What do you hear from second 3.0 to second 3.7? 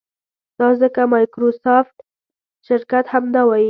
همدا وایي.